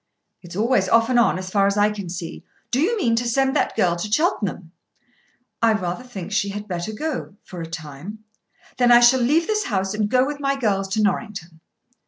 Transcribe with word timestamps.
"It's 0.41 0.55
always 0.55 0.89
off 0.89 1.11
and 1.11 1.19
on 1.19 1.37
as 1.37 1.51
far 1.51 1.67
as 1.67 1.77
I 1.77 1.91
can 1.91 2.09
see. 2.09 2.43
Do 2.71 2.79
you 2.81 2.97
mean 2.97 3.15
to 3.17 3.27
send 3.29 3.55
that 3.55 3.75
girl 3.75 3.95
to 3.97 4.11
Cheltenham?" 4.11 4.71
"I 5.61 5.73
rather 5.73 6.03
think 6.03 6.31
she 6.31 6.49
had 6.49 6.67
better 6.67 6.91
go 6.91 7.35
for 7.43 7.61
a 7.61 7.67
time." 7.67 8.23
"Then 8.79 8.91
I 8.91 8.99
shall 8.99 9.21
leave 9.21 9.45
this 9.45 9.65
house 9.65 9.93
and 9.93 10.09
go 10.09 10.25
with 10.25 10.39
my 10.39 10.55
girls 10.55 10.87
to 10.93 11.03
Norrington." 11.03 11.59